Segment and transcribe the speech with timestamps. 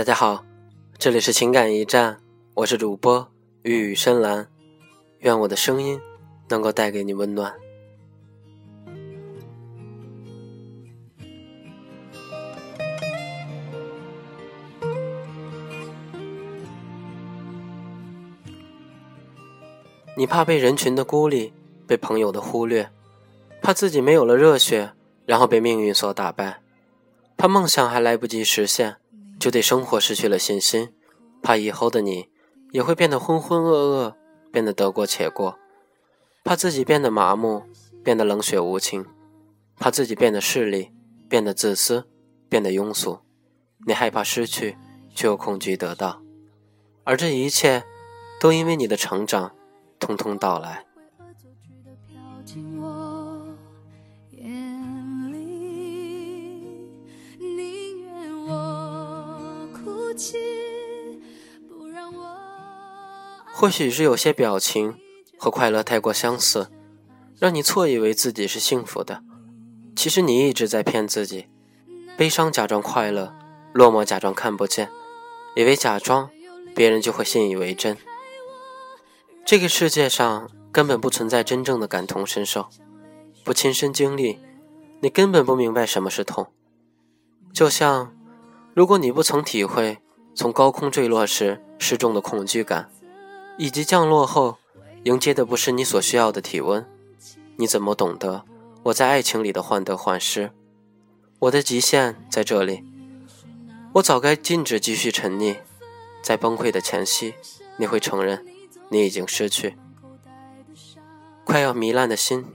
[0.00, 0.46] 大家好，
[0.96, 2.22] 这里是情感驿站，
[2.54, 3.30] 我是主播
[3.64, 4.48] 玉宇深蓝，
[5.18, 6.00] 愿我的声音
[6.48, 7.52] 能够带给你温暖。
[20.16, 21.52] 你怕被人群的孤立，
[21.86, 22.90] 被朋友的忽略，
[23.60, 24.94] 怕自己没有了热血，
[25.26, 26.62] 然后被命运所打败，
[27.36, 28.99] 怕梦想还来不及实现。
[29.40, 30.92] 就对生活失去了信心，
[31.42, 32.28] 怕以后的你
[32.72, 34.14] 也会变得浑浑噩噩，
[34.52, 35.58] 变得得过且过，
[36.44, 37.62] 怕自己变得麻木，
[38.04, 39.06] 变得冷血无情，
[39.78, 40.92] 怕自己变得势利，
[41.26, 42.06] 变得自私，
[42.50, 43.20] 变得庸俗。
[43.86, 44.76] 你害怕失去，
[45.14, 46.20] 却又恐惧得到，
[47.04, 47.82] 而这一切，
[48.38, 49.54] 都因为你的成长，
[49.98, 50.84] 通通到来。
[63.60, 64.98] 或许是有些表情
[65.36, 66.70] 和快乐太过相似，
[67.38, 69.22] 让你错以为自己是幸福的。
[69.94, 71.44] 其实你一直在骗自己，
[72.16, 73.34] 悲伤假装快乐，
[73.74, 74.88] 落寞假装看不见，
[75.54, 76.30] 以为假装
[76.74, 77.98] 别人就会信以为真。
[79.44, 82.70] 这个世界上根本不存在真正的感同身受，
[83.44, 84.38] 不亲身经历，
[85.02, 86.46] 你根本不明白什么是痛。
[87.52, 88.16] 就像，
[88.72, 89.98] 如果你不曾体会
[90.34, 92.90] 从高空坠落时失重的恐惧感。
[93.60, 94.56] 以及降落后，
[95.04, 96.82] 迎接的不是你所需要的体温，
[97.56, 98.42] 你怎么懂得
[98.84, 100.50] 我在爱情里的患得患失？
[101.40, 102.82] 我的极限在这里，
[103.96, 105.58] 我早该禁止继续沉溺，
[106.22, 107.34] 在崩溃的前夕，
[107.76, 108.46] 你会承认
[108.88, 109.76] 你已经失去，
[111.44, 112.46] 快要糜烂的心。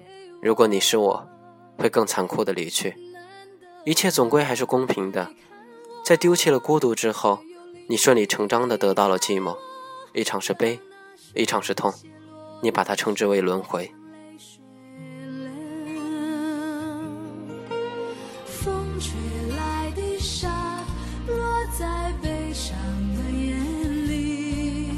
[0.41, 1.27] 如果你是我，
[1.77, 2.95] 会更残酷的离去。
[3.83, 5.29] 一切总归还是公平的，
[6.03, 7.41] 在丢弃了孤独之后，
[7.87, 9.55] 你顺理成章的得到了寂寞，
[10.11, 10.79] 一场是悲。
[11.35, 11.93] 一场是痛，
[12.61, 13.91] 你把它称之为轮回。
[18.45, 19.11] 风吹
[19.55, 20.83] 来的沙
[21.27, 21.35] 落
[21.77, 22.77] 在悲伤
[23.15, 24.91] 的眼里，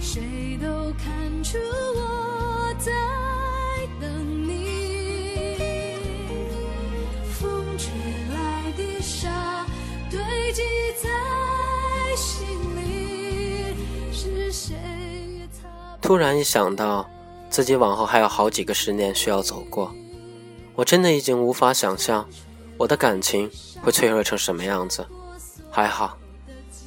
[0.00, 0.66] 谁都
[0.98, 1.58] 看出
[16.10, 17.08] 突然一想到，
[17.48, 19.94] 自己往后还有好几个十年需要走过，
[20.74, 22.28] 我真的已经无法想象
[22.76, 23.48] 我的感情
[23.80, 25.06] 会脆弱成什么样子。
[25.70, 26.18] 还好，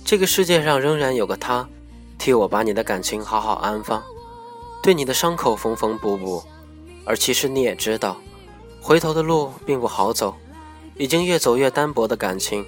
[0.03, 1.65] 这个世界上仍然有个他，
[2.19, 4.03] 替我把你的感情好好安放，
[4.83, 6.43] 对你的伤口缝缝补补。
[7.05, 8.17] 而其实你也知道，
[8.81, 10.35] 回头的路并不好走，
[10.97, 12.65] 已经越走越单薄的感情，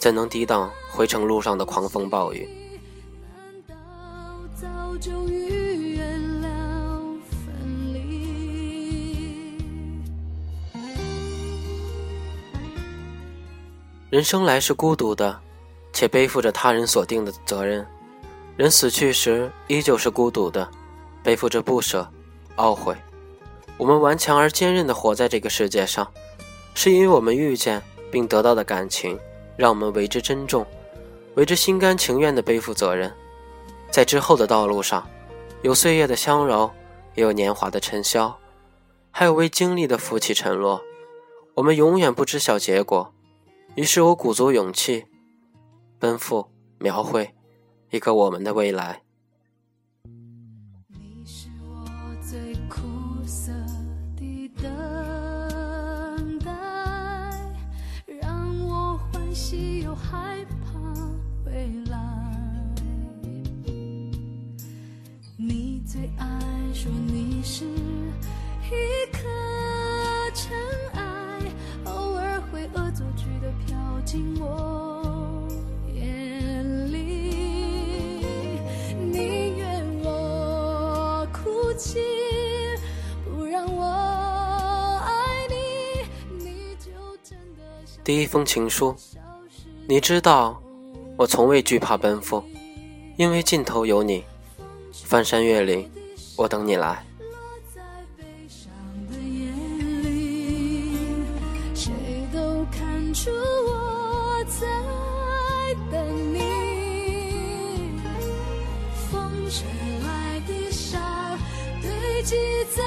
[0.00, 2.48] 怎能抵挡回程路上的狂风暴雨？
[3.68, 3.76] 难道
[4.60, 5.61] 早就遇
[14.12, 15.40] 人生来是孤独的，
[15.90, 17.82] 且背负着他人所定的责任；
[18.58, 20.68] 人死去时依旧是孤独的，
[21.22, 22.06] 背负着不舍、
[22.56, 22.94] 懊悔。
[23.78, 26.06] 我们顽强而坚韧地活在这个世界上，
[26.74, 29.18] 是因为我们遇见并得到的感情，
[29.56, 30.66] 让我们为之珍重，
[31.36, 33.10] 为之心甘情愿地背负责任。
[33.90, 35.08] 在之后的道路上，
[35.62, 36.70] 有岁月的相柔，
[37.14, 38.36] 也有年华的尘嚣，
[39.10, 40.82] 还有未经历的浮起沉落。
[41.54, 43.10] 我们永远不知晓结果。
[43.74, 45.06] 于是我鼓足勇气，
[45.98, 46.46] 奔赴
[46.78, 47.34] 描绘
[47.90, 49.00] 一个我们的未来。
[50.88, 51.86] 你是我
[52.20, 52.82] 最苦
[53.26, 53.50] 涩
[54.14, 56.52] 的等待，
[58.20, 60.78] 让我欢喜又害怕
[61.46, 61.98] 未来。
[65.38, 66.38] 你最爱
[66.74, 69.28] 说你是一颗
[74.12, 75.48] 进我
[75.94, 76.98] 眼里，
[79.10, 81.98] 宁愿我哭泣，
[83.24, 83.82] 不让我
[85.02, 85.54] 爱你，
[86.44, 86.90] 你就
[87.24, 87.64] 真的
[88.04, 88.94] 第一封情书，
[89.88, 90.62] 你知道，
[91.16, 92.44] 我从未惧怕奔赴，
[93.16, 94.22] 因为尽头有你，
[94.92, 95.90] 翻山越岭，
[96.36, 97.02] 我等你来。
[103.14, 103.30] 出
[112.22, 112.36] 记
[112.74, 112.82] 在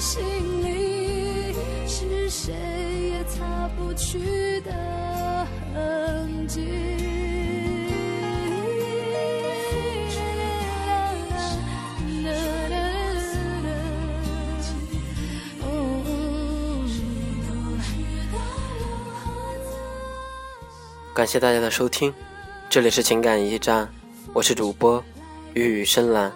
[0.00, 0.24] 心
[0.64, 0.76] 里。
[21.14, 22.12] 感谢大家的收听，
[22.68, 23.88] 这里是情感驿站，
[24.34, 25.02] 我是主播，
[25.54, 26.30] 玉语深蓝。